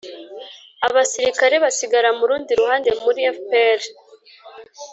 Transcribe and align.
abasirikare 0.87 1.55
basigara 1.63 2.09
mu 2.17 2.23
rundi 2.29 2.51
ruhande 2.59 2.89
muri 3.03 3.21
fpr 3.37 3.79